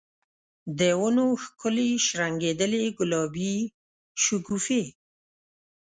[0.79, 3.55] د ونو ښکلي شرنګیدلي ګلابې
[4.23, 4.83] شګوفي